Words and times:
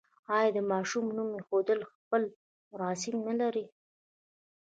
آیا 0.35 0.49
د 0.57 0.59
ماشوم 0.71 1.05
نوم 1.17 1.29
ایښودل 1.37 1.79
خپل 1.91 2.21
مراسم 2.71 3.15
نلري؟ 3.27 3.65